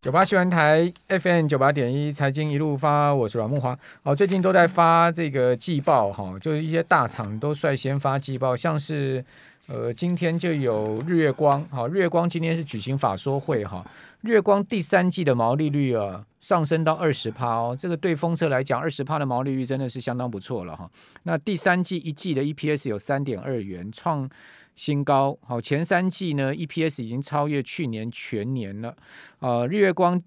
[0.00, 3.78] 九八新闻台 FM 九八点一财经一路发，我是阮木华。
[4.02, 9.22] 哦，最近都在发这个季报哈，就是一些大厂都率先发季报，像是
[9.68, 13.84] 呃今天就有日月光，哈，日月光今天是举行法说会哈，
[14.22, 20.90] 日月光第三季的毛利率啊上升到二十趴哦，这个对风车来讲，二十趴的毛利率真的是相当不错了哈。
[21.24, 24.26] 那第三季一季的 EPS 有三点二元，创
[24.80, 28.96] 新高，好，前三季呢，EPS 已经超越去年全年了。
[29.40, 30.18] 呃，日月光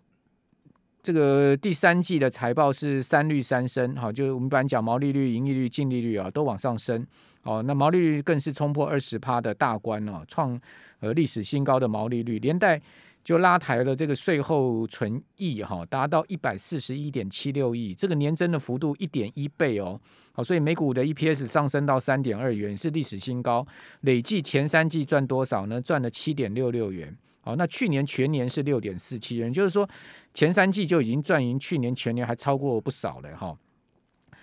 [1.02, 7.04] 这个第三季的财报是三率三升，好，就是我们一般讲毛利率、盈利率、净利率啊都往上升，
[7.42, 10.62] 哦，那毛利率更是冲破二十趴的大关哦，创
[11.00, 12.80] 呃历史新高的毛利率，连带。
[13.24, 20.00] 就拉抬了这个税后纯益哈，达到一百四十一点七六亿，这个年增的幅度一点一倍哦，
[20.34, 23.66] 好，所以每股的 EPS 上升到三点二元，是历史新高。
[24.02, 25.80] 累计前三季赚多少呢？
[25.82, 29.90] 赚了七点六六元，好，那去年全年是六点四七元，就是说
[30.34, 33.58] 前三季就已经赚赢去年全年还超过不少了哈。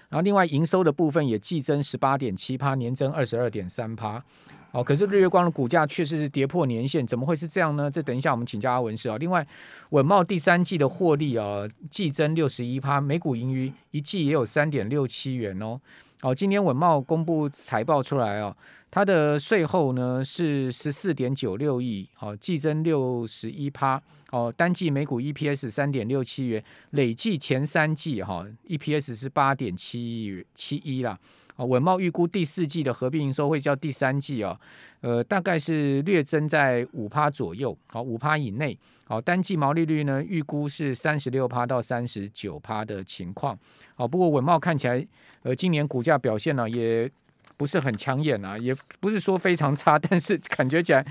[0.09, 4.25] 然后另外营收的部分也季增十八点七趴，年增二十二点三趴。
[4.73, 7.91] 哦，可是日月光的股价确实是跌破年线，怎么会是这样呢？
[7.91, 9.19] 这等一下我们请教阿文师啊。
[9.19, 9.45] 另外，
[9.91, 15.81] 稳懋第三季的获利啊，季增六十一趴，每股盈余一季也有三点六七元哦。
[16.23, 18.57] 哦，今天稳懋公布财报出来哦，
[18.91, 31.19] 它的税后呢是十四点九六亿，哦，季增六十一趴，哦，单季每股 EPS 三点六七元，累计前三季哈 EPS 是八点七七一啦。
[31.65, 34.59] 稳懋预估第四季的合并营收会较第三季哦，
[35.01, 43.59] 呃，大概是略增在五趴左右，好，五趴以内，好，单季毛利率呢预估是三十六趴到三十九趴的情况，
[43.95, 45.07] 好，不过稳懋看起来，
[45.43, 47.11] 呃，今年股价表现呢也
[47.57, 51.05] 不是很抢眼啊，也不是说非常差，但是感觉起来，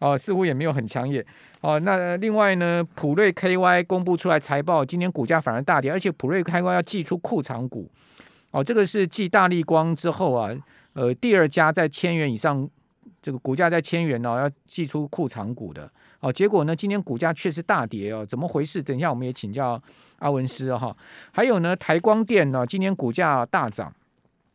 [0.00, 1.24] 哦，似乎也没有很抢眼，
[1.60, 7.90] 哦，那另外呢，普瑞 KY 公布出来财报，今年股价反而大跌，而且普瑞 KY 要祭出库藏股。
[8.54, 10.48] 哦，这个是继大立光之后啊，
[10.92, 12.70] 呃，第二家在千元以上，
[13.20, 15.90] 这个股价在千元哦，要祭出库藏股的。
[16.20, 18.80] 哦，结果呢，今天股价确实大跌哦，怎么回事？
[18.80, 19.82] 等一下我们也请教
[20.20, 20.96] 阿文师哈、
[21.32, 23.92] 还有呢，台光电呢，今天股价大涨。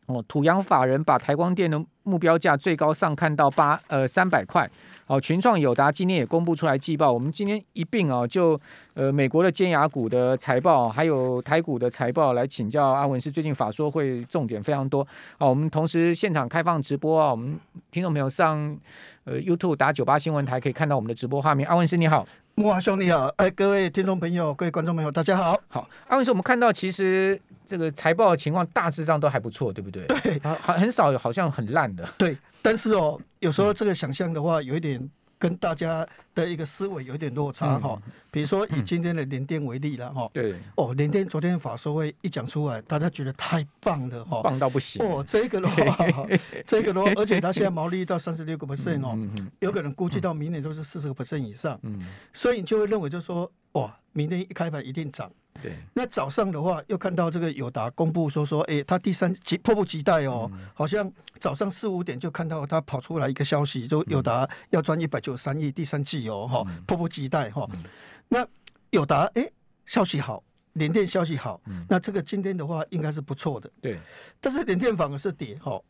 [0.05, 4.67] 哦，土洋法人把台光电的目标价最高上看到八呃三百块。
[5.09, 8.61] 好，群创、友达今天也公布出来季报，我们今天一并哦，就
[8.93, 13.31] 呃美国的尖牙股的财报，还有台股的财报来请教阿文是。
[13.31, 15.03] 最近法说会重点非常多，
[15.39, 17.59] 好，我们同时现场开放直播啊，我们
[17.89, 18.77] 听众朋友上
[19.23, 21.67] 呃 YouTube 打九八新闻台可以看到我们的直播画面。
[21.67, 25.59] 阿文师你好，木华兄你好，哎，各位听众朋友、各位观众朋友，大家好。
[25.69, 30.03] 好，阿文师，我们看到其实这个财报的情况大致上都还不错，对不对？
[30.07, 32.03] 对，很很少好像很烂的。
[32.17, 32.35] 对。
[32.63, 38.01] 但是哦，有时候这个想象的话，有一点跟大家的一个思维有一点落差哈。
[38.31, 40.29] 比如说以今天的联电为例了哈。
[40.33, 40.55] 对。
[40.75, 44.41] 哦，联电昨天法说会一讲出来，大家觉得太棒了哈。
[44.41, 45.01] 棒到不行。
[45.05, 46.27] 哦，这个的话，
[46.65, 49.17] 这个的话，而且它现在毛利到三十六个 percent 哦，
[49.59, 51.79] 有可能估计到明年都是四十个 percent 以上。
[51.83, 52.05] 嗯。
[52.33, 55.31] 所以你就会认为，就是说，哇，明天一开盘一定涨。
[55.61, 67.67] 对，那早上的话又看到这个友达公布说说，哎、欸，他第三急迫不及待哦，嗯、好像早上四五点就看到他跑出来一个消息，就友达要赚一百九十三亿第三季哦，哈、嗯，迫不及待哈。
[67.73, 67.83] 嗯、
[68.29, 68.47] 那
[68.91, 69.45] 友达哎，
[69.85, 70.41] 消息好，
[70.73, 73.69] 联电消息好，嗯、那这个今天的话应该是不错的。
[73.81, 73.99] 对，
[74.39, 75.81] 但是联电反而是跌哈。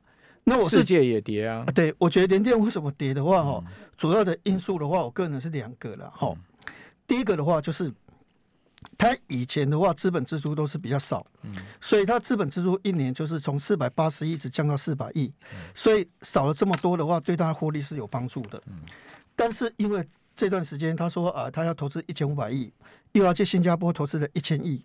[0.44, 1.64] 那我世界也跌啊。
[1.75, 6.30] 对，我觉得联电为什么跌的话哈，嗯、主要的因素的话，我个人是两个了哈。
[6.30, 6.74] 嗯、
[7.06, 7.94] 第一个的话就是。
[9.00, 15.34] 他以前的话，资本支出都是比较少，嗯、所以他资本支出一年就是从四百八十亿一直降到四百亿，
[15.74, 18.62] 所以少了这么多的话，对他获利是有帮助的。
[18.68, 18.74] 嗯、
[19.38, 20.06] 但是因为
[20.36, 22.74] 这段时间他说啊，他要投资一千五百亿，
[23.14, 24.84] 又要去新加坡投资了一千亿，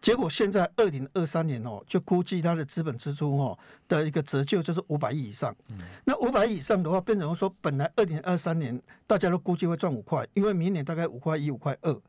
[0.00, 5.52] 结果现在二零二三年哦，就估计他的资本支出哦的一个折旧就是五百亿以上。
[5.70, 12.00] 嗯、那五百亿以上的话，变成说本来二零二三年大家都估计会赚五块，因为明年大概五块一、五块二，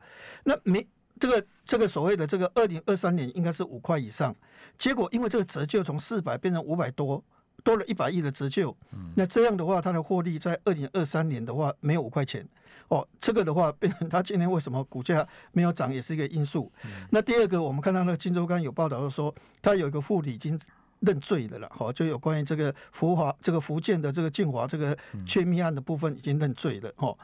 [0.44, 0.86] 那明。
[1.22, 4.34] 这个这个所谓的这个二零二三年应该是五块以上，
[4.76, 7.22] 结果因为这个折旧从四百变成五百多，
[7.62, 8.76] 多了一百亿的折旧，
[9.14, 12.44] 那这样的话，它的获利在二零二三年的话没有五块钱，
[12.88, 16.72] 哦，这个的话变成它今天为什么股价没有涨也是一个因素。
[17.10, 20.58] 那第二个，我们看到那个《金周刊》有报道说，它有一个副理已经。
[21.02, 24.96] 认罪的了，好，就有关于这个福华、这个福建的这个晋华这个
[25.26, 27.16] 窃密案的部分已经认罪了，哈。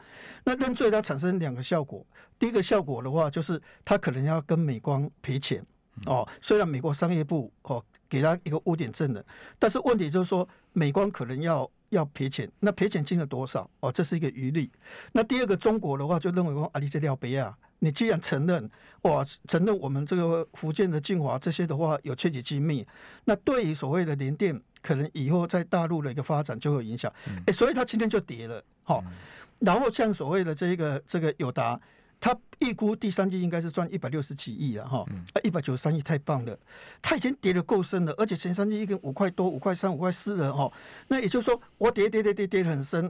[0.43, 2.05] 那认罪它产生两个效果，
[2.37, 5.65] 第一个效果的话，就是他可能要跟美光赔钱，
[6.05, 9.23] 哦，虽然美国商业部哦给他一个污点证人，
[9.57, 13.69] 但是问题就是说美光可能要要赔钱，那赔钱金额多少？
[13.79, 14.69] 哦，这是一个余力。
[15.13, 17.57] 那第二个中国的话就认为说阿里这条别啊。
[17.79, 18.69] 你既然承认，
[19.03, 22.85] 哇，承认我们这个福建的晋华这些的话有窃取机密，
[23.23, 27.09] 那对于所谓的联电，可能以后在大陆的一个发展就会有影响。
[27.25, 27.43] 哎、嗯。
[27.47, 29.11] 欸，所以它今天就跌了，好、嗯，
[29.59, 31.79] 然后像所谓的这个这个友达，
[32.19, 36.59] 它预估第三季应该是赚一百六十几亿了，哈，啊，一百九十三亿太棒了，
[37.01, 40.69] 它已经跌得够深了，而且前三季已经五块多、五块三、五块四了，哈，
[41.07, 43.09] 那也就是说，我跌跌跌跌跌得很深，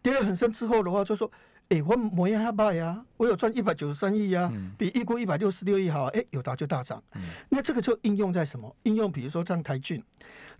[0.00, 1.30] 跌得很深之后的话，就说。
[1.68, 4.48] 哎、欸，我模样还卖呀，我有赚一百九十三亿呀，
[4.78, 6.04] 比一估一百六十六亿好。
[6.06, 7.02] 哎、欸，友达就大涨。
[7.16, 8.72] 嗯、那这个就应用在什么？
[8.84, 10.00] 应用比如说像台郡，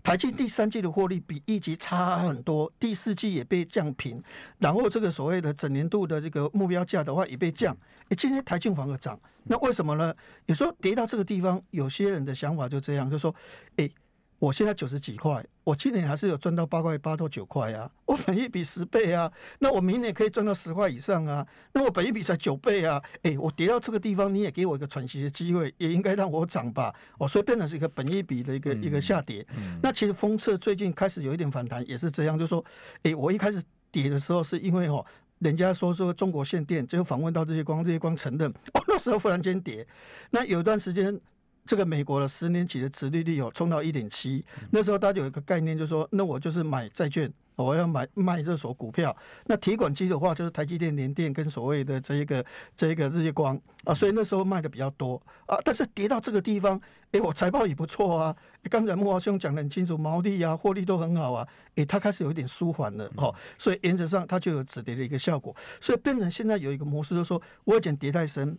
[0.03, 4.21] 台郡第三季的获利比一级差很多，第四季也被降平，
[4.59, 7.73] 然后这个所谓的整年度的这个目标价的话也被降。
[7.73, 10.13] 哎、欸，今天台郡反而涨，那为什么呢？
[10.47, 13.33] 有时候跌到这个地方，有些人的想法就这样，就说，
[13.77, 13.91] 哎、欸。
[14.39, 29.43] 我现在九十几块，我今年还是有赚到八块八到九块啊，我本益比十倍啊，那我明年可以赚到十块以上啊，那我本益比才九倍啊，哎、欸，我跌到这个地方，你也给我一个喘息的机会，也应该让我涨吧，哦，所以变成是一个本益比的一个一个下跌。
[29.81, 32.63] 那其实封测最近开始有一点反弹，也是这样，就是说，
[32.97, 33.59] 哎、欸，我一开始
[33.91, 35.03] 跌的时候是因为哦，
[35.39, 39.87] 人家说说中国限电，最后访问到这些光，这些光承认，哦，那时候忽然间跌，
[40.29, 41.19] 那有一段时间。
[41.67, 49.15] 这个美国的十年期的殖利率有冲到一点七，那时候大家有一个概念，就是说，那我就是买债券，我要买卖这所股票。
[49.45, 52.43] 那提款机的话，就是台积电、联电跟所谓的这一个
[52.75, 55.57] 这一个日月光啊，所以那时候卖的比较多啊。
[55.65, 56.79] 但是跌到这个地方，
[57.11, 58.35] 哎，我财报也不错啊。
[58.69, 61.47] 刚才慕驊兄讲的很清楚，毛利啊、获利都很好啊。
[61.75, 65.55] 哎，它开始有一点舒缓了哦，所以原则上它就有止跌的一个效果。
[65.81, 68.57] 所以变成现在有一个模式，就是说我已经跌太深。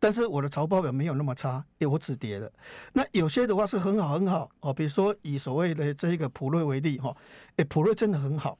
[0.00, 2.50] 但是我的财报表没有那么差，欸，我止跌了。
[2.92, 7.16] 那有些的话是很好很好哦，比如说以所谓的这一个普瑞为例哈，
[7.56, 8.58] 哎，普瑞真的很好。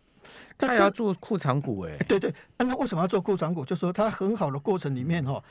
[0.58, 3.64] 他要做库藏股哎，对对，那为什么要做库藏股？
[3.64, 5.42] 就是说它很好的过程里面哈，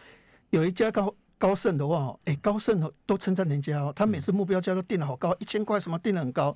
[0.49, 1.13] 有一家高。
[1.37, 6.55] 高盛的话，哎，高盛都称赞人家哦，他每次目标价都定得好高，一千块什么定的很高，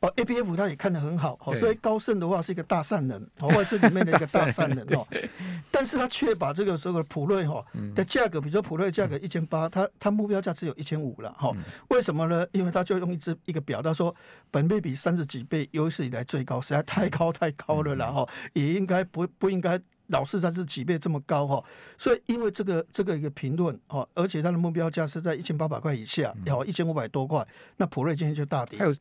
[0.00, 5.04] 哦，A B F 他也看得很好，哦，所以高盛的话是一个大善人，哦，或者是里面的一个大善人哦，
[5.72, 11.50] 但是他却把这个这个普瑞哈的价格，比如说普瑞价格一千八，他他目标价只有一千五了，哈，
[11.88, 12.46] 为什么呢？
[12.52, 14.14] 因为他就用一只一个表，他说
[14.50, 19.80] 本倍比三十几倍，有史以来最高，实在太高太高了，然后也应该不不应该。
[20.10, 21.64] 老是在这几倍这么高哈，
[21.98, 27.46] 所以因为这个这个一个评论哦，而且它的目标价是在一千八百块以下，要一千五百多块，
[27.76, 28.78] 那普瑞今天就大跌。
[28.78, 28.94] 还有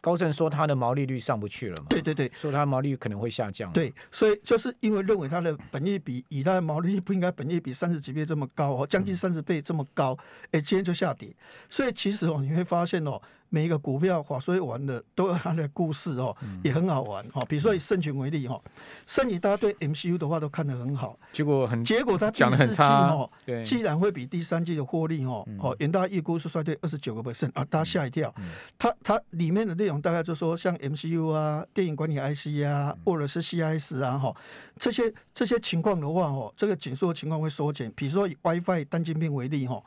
[0.00, 1.86] 高盛说它的毛利率上不去了嘛？
[1.88, 3.72] 对对对，说它毛利率可能会下降。
[3.72, 10.16] 对，所以就是因为认为它的本益比以它的毛利率不应该本益比三十几倍这么高哦，将近三十倍这么高，
[10.52, 11.34] 哎，今天就下跌。
[11.68, 13.20] 所以其实哦，你会发现哦。
[13.50, 17.44] 每一个股票华硕玩的都有它的故事哦，也很好玩哈。
[17.48, 18.60] 比如说以盛群为例哈，
[19.06, 28.34] 盛群大家对 MCU 的话都看得很好，结果很结果它第四季哈，对，既然会比第三季的获利哦，哦，远大预估是衰退二十九个 percent 啊，大家吓一跳。
[28.78, 34.34] 它它里面的内容大概就是说像 MCU 啊、电影管理 IC 啊，或者是 CIS 啊哈，
[34.76, 37.90] 这些这些情况的话哦，这个紧缩的情况会缩减。
[37.96, 39.82] 比如说以 WiFi 单晶片为例哈。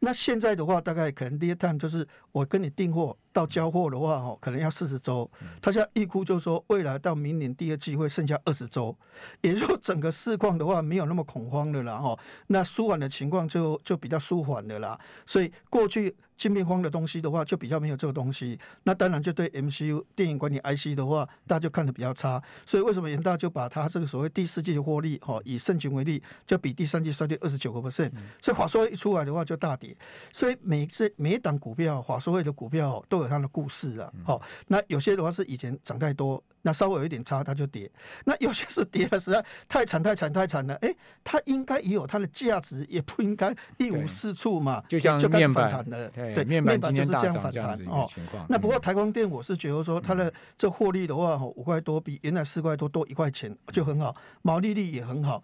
[0.00, 5.30] 那现在的话，大概可能 lead time 就是我跟你订货到交货的话，哈，可能要四十周。
[5.60, 8.96] 他现在预估就是说，未来到明年第二季会剩下二十周，
[9.40, 12.18] 也就整个市况的话没有那么恐慌的啦，哈。
[12.48, 14.98] 那舒缓的情况就就比较舒缓的啦。
[15.26, 16.14] 所以过去。
[16.40, 18.58] 芯片荒的东西的话，就比较没有这个东西。
[18.84, 22.42] 那当然就对 MCU 电影管理 IC 的话，大家就看得比较差。
[22.64, 28.10] 所以为什么元大就把它这个所谓第四季的获利，哈，以盛群为例，就比第三季衰退二十九个 percent。
[28.40, 29.94] 所以华硕一出来的话就大跌。
[30.32, 34.12] 所以每这每一档股票，华硕会的股票都有它的故事啊。
[34.24, 36.42] 好，那有些的话是以前涨太多。
[36.62, 37.90] 那稍微有一点差，它就跌。
[38.26, 40.74] 那有些是跌了实在太惨、太惨、太惨了。
[40.82, 44.82] 哎、欸，它应该也有它的价值，也不应该一无是处嘛。
[44.86, 48.06] 就像面板的，对，面板就是这样反弹哦。
[48.46, 55.42] 那不过台光电，我是觉得说它的这获利的话，五块多比原来四块多多一块钱就很好，毛利率也很好。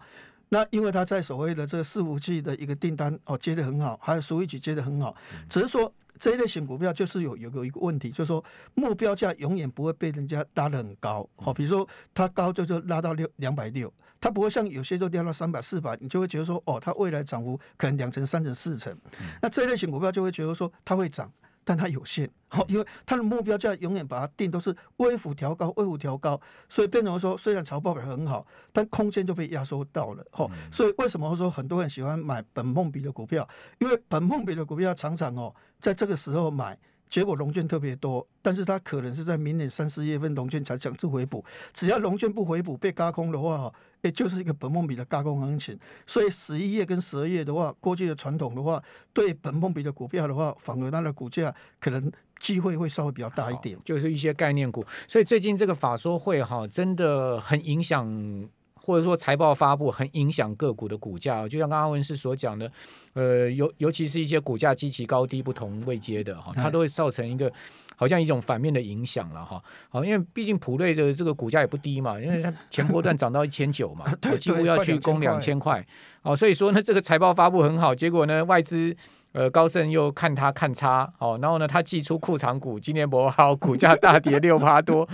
[0.49, 5.15] 那因为它在所谓的这个伺服器的一个订单哦接的很好，还有 Switch 接的很好，
[5.49, 5.91] 只是说。
[6.19, 8.43] 这一类型股票就是有有有一个问题，就是说
[8.75, 18.95] 目标价永远不会被人家拉得很高，好，比如说它高就就拉到六两百六，它不会像有些都掉到三百四百，你就会觉得说哦，它未来涨幅可能两成、三成、四成。
[19.41, 21.31] 那这一类型股票就会觉得说它会涨。
[21.67, 33.45] 但它有限，好，因为它的目标价永远把它定都是微幅调高，微幅调高，所以变成说，虽然财报表很好，但空间就被压缩到了，哦，所以为什么说很多人喜欢买本梦比的股票？
[33.79, 36.79] 因为本梦比的股票常常哦，在这个时候买。
[37.09, 43.71] 结果融券特别多，但是它可能是在明年三四月份融券才强制回补，只要融券不回补被轧空的话，
[44.01, 45.77] 也就是一个本梦比的轧空行情。
[46.05, 48.81] 所以十一月跟十二月的话，过去的传统的话，
[49.13, 54.85] 对本梦比的股票的话，反而它的股价可能机会会稍微比较大一点，就是一些概念股。
[55.07, 58.49] 所以最近这个法说会哈，真的很影响。
[58.87, 62.71] 或者说财报发布很影响个股的股价，就像刚刚文士所讲的，
[63.15, 67.51] 呃，尤尤其是一些股价极其高低不同位阶的哈，它都会造成一个
[67.97, 69.61] 好像一种反面的影响了哈。
[69.89, 74.05] 好，因为毕竟普瑞的这个股价也不低嘛，因为它前波段涨到一千九嘛，
[74.39, 75.85] 几乎要去攻两千块。
[76.21, 78.95] 哦，所以说呢，这个财报发布很好，结果呢，外资。
[79.37, 85.07] 呃，高盛又看他看差，哦，然后呢，他寄出库藏股，今年不好，股价大跌六趴多。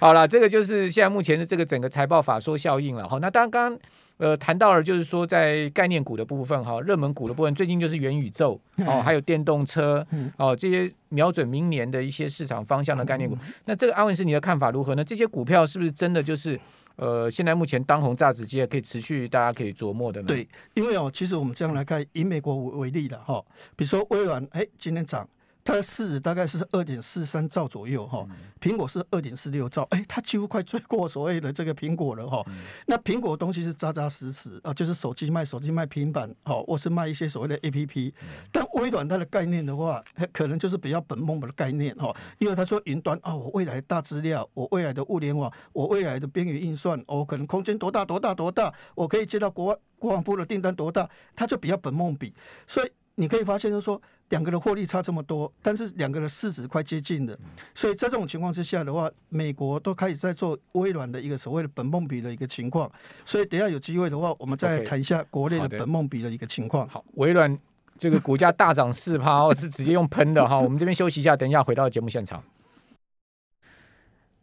[0.00, 3.08] 好了，这个就是现在目前的这个整个财报法说效应了。
[3.08, 3.80] 好，那当刚刚
[4.16, 10.04] 呃谈到了，就是说在概念股的部分，哈，热门股的部分，最近就是元宇宙哦，还有电动车
[10.36, 13.38] 哦，这些瞄准明年的一些市场方向的概念股。
[13.66, 15.04] 那这个阿文是，你的看法如何呢？
[15.04, 16.58] 这些股票是不是真的就是？
[16.98, 20.26] 呃，现在目前当红炸子鸡可以持续，大家可以琢磨的呢。
[20.28, 23.44] 对，因为哦，其实我们这样来看，以美国为例的哈，
[23.76, 25.28] 比如说微软，哎，今天涨。
[25.68, 28.26] 它的市值大概是二点四三兆左右哈，
[28.58, 32.42] 苹果是二点四六兆，哎，它几乎快追过所谓的这个苹果了哈。
[32.86, 38.14] 那苹果的东西是扎扎实实啊，就是手机卖手机卖平板，好，或是卖一些所谓的 APP。
[38.50, 51.06] 但微软它的概念的话，可能就是比较本梦的概念哈，因为他说云端啊，我未来大资料，我未来的物联网，我未来的边缘运算，我可能空间多大多大多大，我可以接到国外国防部的订单多大，
[51.36, 52.32] 它就比较本梦比，
[52.66, 52.90] 所以。
[53.20, 57.36] 你可以发现，就是说两个的获利差这么多，但是两个的市值快接近了，
[57.74, 62.90] 所以在这种情况之下的话，美国都开始在做微软的一个所谓的本梦比的一个情况。
[63.24, 66.86] 所以等下有机会的话，我们再来谈一下国内的本梦比的一个情况。
[66.86, 66.90] Okay.
[66.90, 67.58] 好，微软
[67.98, 70.56] 这个股价大涨四趴哦，是直接用喷的哈。
[70.60, 72.42] 我们这边休息一下，等一下回到节目现场。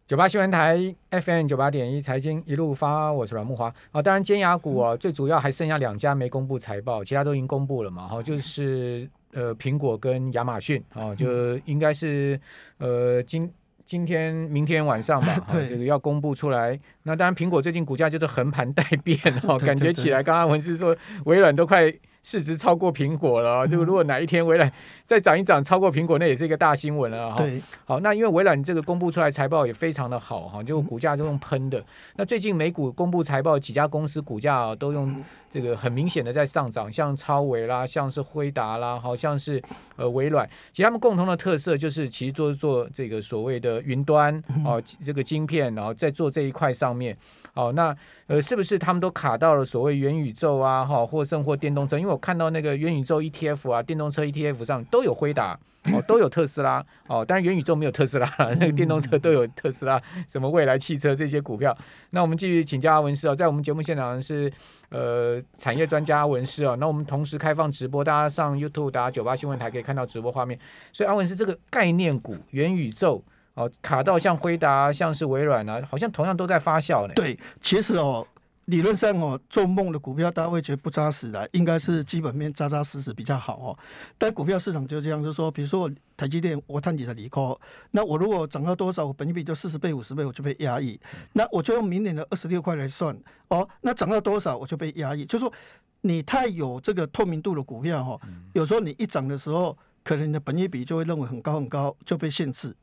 [0.07, 3.73] 九八新闻台 FM 九八点一财经一路发，我是阮木华。
[3.91, 8.07] 啊，当然尖牙股啊，最主要还剩下两家没公布财报，其他都已经公布了嘛。
[8.07, 12.39] 哈，就是呃苹果跟亚马逊啊，就应该是
[12.79, 13.47] 呃今
[13.85, 16.79] 今天明天晚上吧， 哈，这个要公布出来。
[17.03, 21.93] 那当然苹果最近股价就是横盘待变 哦，感觉起来刚刚文思说微软都快。
[22.25, 24.71] 市值超过苹果了，就如果哪一天微软
[25.05, 27.37] 再涨一涨超过苹果，那也是一个大新闻了哈。
[27.37, 31.81] 对，好，那因为微软这个公布出来财报也非常的好哈，就股价就用喷的。
[32.15, 39.61] 那最近美股公布财报，几家公司股价都用这个很明显的在上涨，像超维啦，像是辉达啦，好像是
[39.95, 47.15] 呃微软，其实他们共同的特色就是其实做做这个所谓的云端哦，这个晶片，然后在做这一块上面。
[47.53, 47.95] 好，那
[48.27, 51.99] 呃，是不是他们都卡到了所谓元宇宙啊，哈，或甚或电动车？
[51.99, 55.55] 因为我看到那个元宇宙 ETF 啊，电动车 ETF 上都有辉达，
[55.93, 58.27] 哦，都有特斯拉，哦，当然元宇宙没有特斯拉，
[58.59, 61.77] 那个电动车都有特斯拉，什么未来汽车这些股票。
[62.09, 64.51] 那我们继续请教阿文师哦，在我们节目现场是
[64.89, 70.59] 呃产业专家阿文师哦，那我们同时开放直播，大家上 YouTube 打九八新闻台可以看到直播画面。
[70.91, 73.23] 所以阿文师这个概念股元宇宙。
[73.55, 77.13] 哦，卡到像辉达，像是微软啊，好像同样都在发酵呢。
[77.15, 78.27] 对，其实哦，
[78.65, 83.79] 理论上哦，做梦的股票大家会觉得不扎实的，应该是基本面扎扎实实比较好哦。
[84.17, 87.57] 但股票市场就这样，就是说，比如说我台积电，我探底在离科，
[87.91, 90.99] 那我如果涨到多少，我本益比就四十倍、五十倍，我就被压抑。
[91.31, 95.23] 那我就用明年的二十六块来算哦，那涨到多少我就被压抑。
[95.23, 95.53] 就是说，
[96.01, 98.19] 你太有这个透明度的股票哈，
[98.51, 99.77] 有时候你一涨的时候。
[100.05, 102.73] 可能你的本益比就会认为很高很高，就被限制。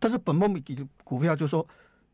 [0.00, 1.64] 但是本梦比的股票就说，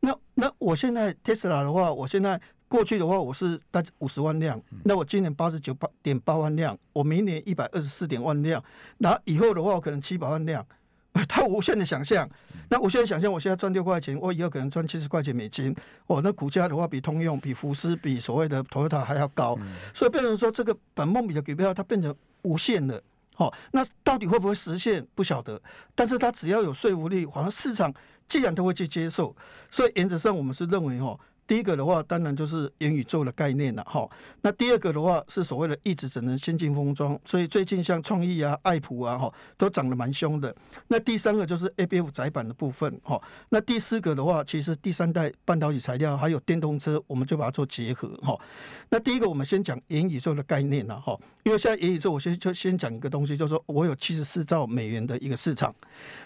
[0.01, 8.63] 那那我现在 Tesla 的话，我现在过去的话我是大概五十万辆，那我今年八十九八点八万辆，我明年一百二十四点万辆，
[8.99, 10.63] 那以后的话我可能七百万辆，
[11.27, 12.29] 他无限的想象。
[12.69, 15.75] 那无限的想象，我现在赚六块钱，我以后可能赚七十块钱美金。
[16.05, 19.57] 哦，那股价的话比通用、比福斯、比所谓的 Toyota 还要高，
[19.95, 23.01] 所以变成说这个本梦比的股票它变成无限的。
[23.39, 25.61] 哦，那到底会不会实现不晓得，
[25.95, 27.93] 但是他只要有说服力，好像市场
[28.27, 29.35] 既然都会去接受，
[29.71, 31.19] 所以原则上我们是认为哦。
[31.49, 34.07] 第一个的话，当然就是元宇宙的概念了哈。
[34.43, 40.55] 那第二个的话，是所谓的一直只能先进封装，所以最近像创意啊、爱普啊哈，都涨得蛮凶的。
[40.89, 43.19] 那第三个就是 ABF 窄板的部分哈。
[43.49, 48.39] 那第四个的话，其实第三代半导体材料还有电动车，我们就把它做结合哈。
[48.89, 51.17] 那第一个，我们先讲元宇宙的概念了哈。
[51.41, 55.73] 因为现在元宇宙，我先就先讲一个东西，就是说我有七十四兆美元的一个市场。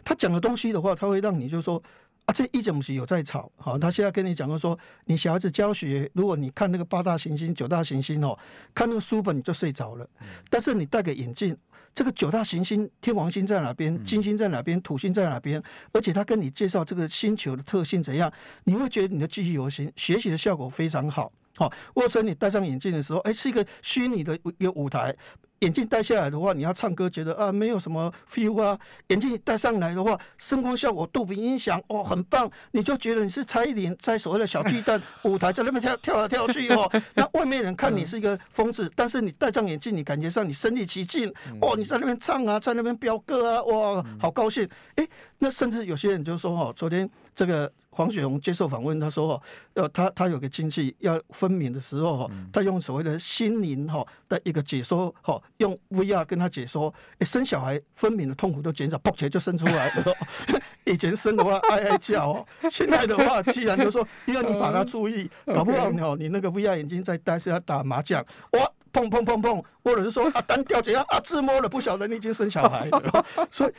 [0.04, 1.82] 他讲的东西的话，他会让你就是说。
[2.26, 8.38] 啊，这一直不是有在吵，好，他现在跟你讲说，你小孩子教学，如果你看那个八大行星、九大行星哦，
[8.74, 10.08] 看那个书本你就睡着了，
[10.50, 11.58] 但是你戴个眼镜，
[11.94, 15.62] 这个九大行星，天王星在哪边，金星在哪边，土星在哪边，
[15.92, 18.32] 而且他跟你介绍这个星球的特性怎样，
[18.64, 21.32] 你会觉得你的记忆犹新，学习的效果非常好。
[21.56, 25.16] 好，或者你戴上眼镜的时候，哎，是一个虚拟的一个舞台。
[25.64, 28.78] 眼镜戴下来的话，你要唱歌，觉得啊没有什么 feel 啊。
[29.08, 36.92] 眼镜戴上来的话，声光效果、杜比音响，哦，很棒，你就觉得你是蔡依林在所谓的小巨蛋 舞台在那边跳跳来跳去哦。
[37.16, 44.68] 那外面人看你是一个疯子，但是你戴上眼镜，你感觉上你身临其境哦，你在那边唱啊，在那边飙歌啊，哇，好高兴。
[44.96, 45.08] 哎，
[45.40, 47.72] 那甚至有些人就说哦，昨天这个。
[47.94, 49.42] 黄雪红接受访问，他说：“哦，
[49.76, 60.06] 要他他有个亲戚要分娩的时候，哈，他用所谓的心灵哈的一个解说，哈，用 VR 跟他解说，哎，生小孩分娩的痛苦都减少，嘣起来就生出来了。
[60.86, 73.74] 以前生的话哀哀叫哦，现在的话，既然就说，要你把他注意，搞不好你哦，你那个 VR 眼睛在戴是要打麻将，哇，砰砰砰砰，或者是说啊单掉怎样啊自摸了，不晓得你已经生小孩了， 所以。”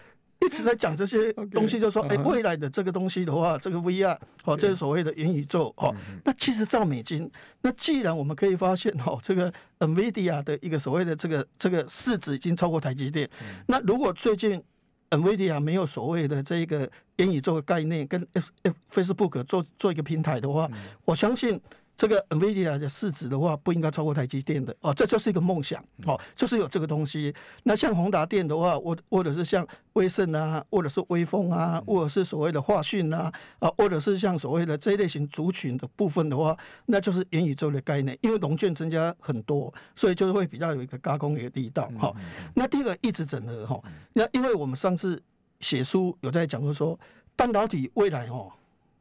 [0.44, 5.94] 一直在 讲这些东西，就说，哎，未来的这个东西的话，这个 VR 哦，这是所谓的元宇宙哦。
[6.24, 7.30] 那其实照美金，
[7.62, 13.28] 那既然我们可以发现哦，这个 NVIDIA 的一个所谓的这个这个市值已经超过台积电。
[13.66, 14.62] 那如果最近
[15.10, 20.68] NVIDIA 没有所谓的这个元宇宙的概念，跟 F F Facebook 做做一个平台的话，
[21.04, 21.60] 我相信。
[21.96, 24.74] 这个 NVIDIA 的市值的话，不应该超过台积电的。
[24.80, 25.82] 哦，这就是一个梦想。
[26.04, 27.32] 哦，就是有这个东西。
[27.62, 42.12] 那像宏达电的话，或或者是像威盛啊，或者是威风啊，或者是所谓的华讯啊，啊，或者是像所谓的这一类型族群的部分的话，那就是元宇宙的概念，因为融券增加很多，所以就是会比较有一个加工的一个力道哈。
[42.54, 43.80] 那第一个一直整合哈，
[44.12, 45.22] 那因为我们上次
[45.60, 46.98] 写书有在讲过说，
[47.36, 48.50] 半导体未来哦，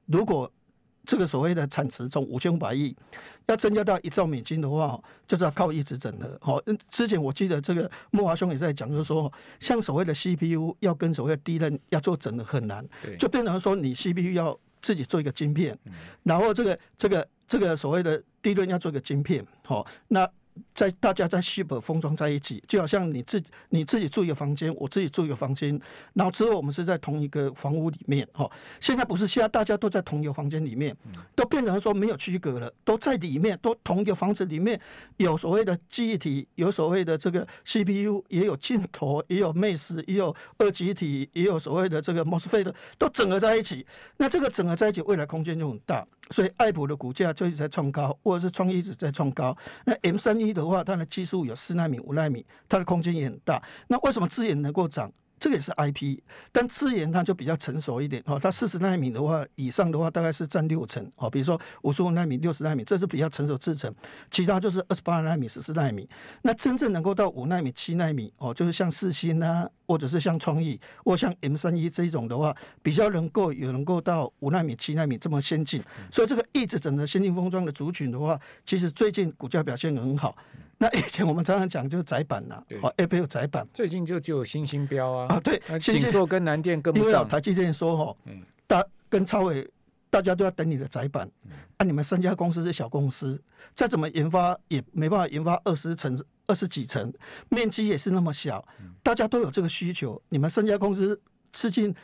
[0.05, 0.51] 如果
[1.05, 2.95] 这个所谓的产值从五千五百亿
[3.47, 6.37] 要增加到一兆美金的话，就是要靠一直整合。
[6.41, 12.85] 好，之前我记得这个莫华兄也在讲，就是说，像所谓的 CPU 要跟所谓的 DRAM 要做整合很难，
[13.19, 15.77] 就变成说你 CPU 要自己做一个晶片，
[16.23, 19.45] 然后这个这个这个所谓的 DRAM 要做一个晶片。
[19.63, 20.29] 好，那。
[20.73, 25.79] 在大家在西北封装在一起，就好像你自己你自己住一个房间，我自己住一个房间，
[26.13, 28.49] 然后之后我们是在同一个房屋里面，哈。
[28.79, 30.95] 现在不是，现在大家都在同一个房间里面，
[31.35, 34.79] 都变成说没有区隔了，都在里面，都同一个房子里面，
[35.17, 43.85] 有所谓的记忆体，有所谓的这个 CPU，也有镜头，也有 Max，也有二极体，也有所谓的这个 MOSFET，都整合在一起。
[44.17, 46.05] 那这个整合在一起，未来空间就很大。
[46.29, 49.55] 所以爱普的股价就一直在创高，或者是创意一直在创高。
[49.85, 53.61] 那 M 三一的话，它的技术有四纳米、五纳米，它的空间也很大。
[53.87, 55.11] 那为什么资源能够涨？
[55.43, 56.17] 这个也是 IP，
[56.53, 58.39] 但资源它就比较成熟一点哦。
[58.41, 61.29] 它四十纳米的话以上的话，大概是占六成哦。
[61.29, 63.93] 比如说五十五纳米、六十纳米，这是比较成熟制程。
[64.31, 66.07] 其他就是二十八纳米、十四纳米。
[66.43, 75.83] 那真正能够到五纳米、七纳米哦，就是像四星啊，或者是像创意，或像 M 三一这一种的话，比较能够有能够到五纳米、七纳米这么先进。
[76.09, 80.33] 所以这个一直整个先进封装的族群的话，其实最近股价表现很好。
[80.83, 88.17] 那以前我们常常讲就是窄板呐，哦，A 股有窄板，最近就只有新星标啊，啊对，景硕跟南电跟不上，台积电说哈，
[88.67, 89.65] 大跟超伟
[90.09, 91.25] 大家都要等你的窄板，
[91.77, 93.41] 啊，你们三家公司是小公司，
[93.73, 97.13] 再怎么研发也没办法研发二十层二十几层，
[97.47, 98.67] 面积也是那么小，
[99.01, 101.17] 大家都有这个需求，你们三家公司
[101.53, 101.95] 吃进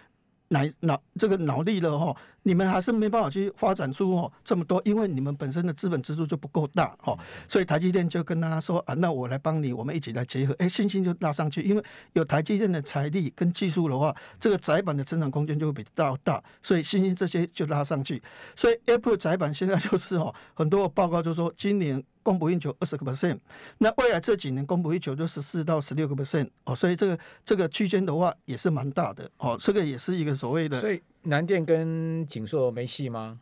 [0.49, 2.15] 脑脑这个脑力了哈。
[2.43, 11.83] 你们还是没办法去发展出哦这么多，因为你们本身的资本支出就不够大哦，所以台积电就跟他说啊，那我来帮你，我们一起来结合，哎，信心就拉上去，因为
[12.13, 18.19] 有台积电的财力跟技术的话，这个窄板的增长空间就会比较大，所以信心这些就拉上去，
[18.55, 23.39] 所以 Apple 窄板现在就是哦，很多报告就说今年供不应求二十个 percent，
[23.79, 30.79] 那未来这几年供不应求就十四到十六个 percent 哦，所以这个这个区间的话也是蛮大的哦，这个也是一个所谓的。
[30.79, 33.39] 所以南电跟景硕没戏吗？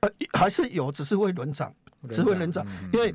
[0.00, 1.72] 呃，还是有，只是会轮涨，
[2.10, 3.14] 只会轮涨，因为。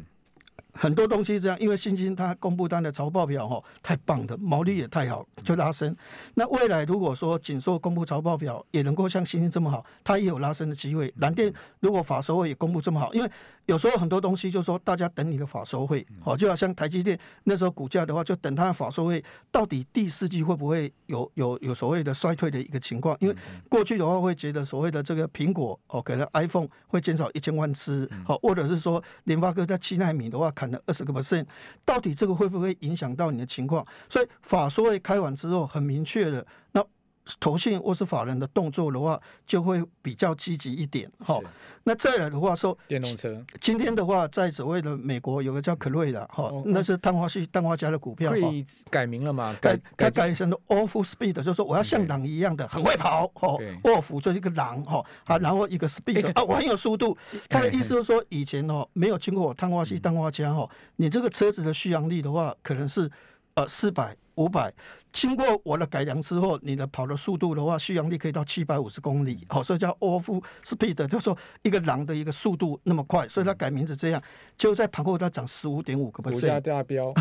[0.74, 5.94] 很多东西这样，因为新星它公布它的财报表哈，太棒的，毛利也太好，就拉升。
[6.36, 11.14] 那未来如果说景硕公布财报表也能够像新星这么好，它也有拉升的机会。
[11.18, 13.30] 蓝电如果法收会也公布这么好，因为
[13.66, 23.16] 有时候很多东西就是说大家等你的法收会，好，就好像台积电那时候股价的话，就等它的法收会到底第四季会不会有有有所谓的衰退的一个情况？
[23.20, 23.36] 因为
[23.68, 30.50] 过去的话会觉得所谓的这个苹果哦，给了 iPhone 会减少一千万支，好，或者是说联发科在七纳米的话。
[30.62, 31.44] 砍了二十个 percent，
[31.84, 33.84] 到底这个会不会影响到你的情况？
[34.08, 36.86] 所以法说会开完之后很明确的，那
[37.40, 41.10] 投信或是法人的动作的话，就会比较积极一点。
[41.20, 41.42] 好，
[41.84, 43.44] 那再来的话说，电动车。
[43.60, 48.34] 今天的话，在所谓的美国有个叫可瑞的，哈，那是氮化系氮化镓的股票，
[48.90, 49.56] 改名了嘛？
[49.62, 57.18] 改改改成了 Off Speed，就是说我要像狼一样的很会跑，哈，Off 就是一个狼，哈，啊，然后一个 Speed 啊，我很有速度。
[57.50, 63.10] 他的意思就是说，以前哦没有经过碳化系氮化镓，哈，你这个车子的续航力的话，可能是
[63.56, 64.16] 呃四百。
[64.42, 64.74] 五百，
[65.12, 74.22] 经过我的改良之后，你的跑的速度的话，续航力可以到七百五十公里，好，所以叫 off speed，就是说一个狼的一个速度那么快，所以它改名字这样，
[74.58, 77.14] 就在盘后它涨十五点五个 percent，股价大飙，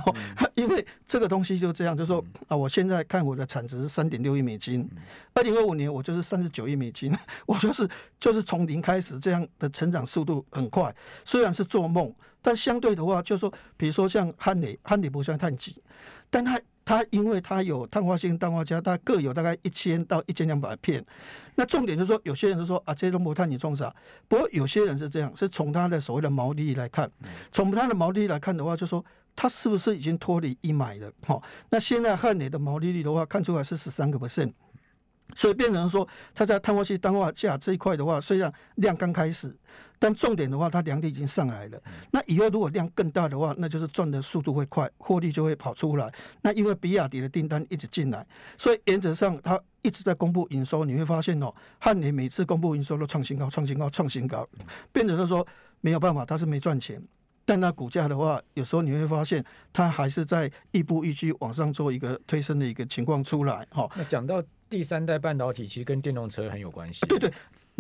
[0.54, 4.88] 因为这个东西就这样，就是说啊，我现在看我的产值是三点六亿美金，
[5.34, 7.86] 二零二五年我就是三十九亿美金， 我就是
[8.18, 15.76] 就是从零开始这样的成长速度很快，虽然是做梦，但相对的话，就是说比如说像汉磊，汉磊不算太急，
[16.30, 16.58] 但它。
[16.90, 21.00] 它因为它有碳化性、氮化镓，它各有大概一千到一千两百片。
[21.54, 23.94] 那重点就是说，有些人就说啊，这些都不碳你种啥？
[24.26, 27.08] 不过有些人是这样，是从它的所谓的毛利率来看，
[27.52, 29.04] 从它的毛利率来看的话，就说
[29.36, 31.08] 它是不是已经脱离一买了？
[31.24, 34.52] 好，那现在汉磊的毛利率的话，看出来是十三个 percent。
[35.34, 39.54] 所以变成说，它在碳化矽、氮化镓这一块的话，虽然量刚开始，
[39.98, 41.82] 但重点的话，它良率已经上来了。
[42.10, 46.12] 那以后如果量更大的话，那就是赚的速度会快，获利就会跑出来。
[46.42, 50.84] 那因为比亚迪的订单一直进来，所以原则上它一直在公布营收。
[50.84, 54.48] 你会发现哦，汉年每次公布营收都创新高、创新高、创新高，
[54.92, 55.46] 变成说
[55.80, 57.02] 没有办法，它是没赚钱。
[57.46, 63.66] 但那股价的话，有时候你会发现它还是在亦步亦趋往上做一个推升的一个情况出来。
[63.72, 64.40] 哈，那讲到
[64.70, 67.04] 第三代半导体，其实跟电动车很有关系。
[67.06, 67.30] 对对。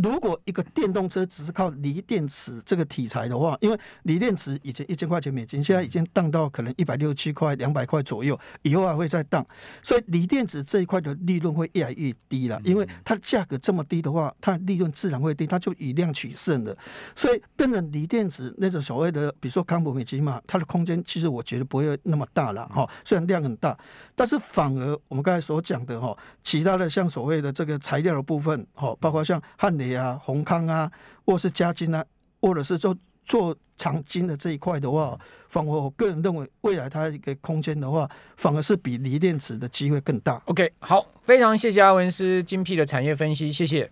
[0.02, 9.44] 如果一个电动车只是靠锂电池这个题材的话，因为锂电池以前一千块钱美金，现在已经降到可能一百六十七块、两百块左右，以后还会再降，
[9.82, 12.58] 所以锂电池这一块的利润会越来越低了。
[12.64, 16.76] 因为它价格这么低的话，它的利润自然会低，它就以量取胜的。
[17.14, 22.88] 所以变成锂电池那种所谓的，比如说康普美奇嘛，它的空间其实我觉得不会那么大了哈。
[23.04, 23.76] 虽然量很大，
[24.14, 30.90] 但是反而我们刚才所讲的哈，其他的像所谓的这个材料的部分哈，包括像汉啊，宏康啊，
[31.24, 32.04] 或是嘉金啊，
[32.40, 40.40] 或者是做做长金的这一块的话，反而我个人认为，未来它一个空间的话，反而是比锂电池的机会更大。
[40.46, 43.90] OK，好，非常谢谢阿文师精辟的产业分析，谢谢。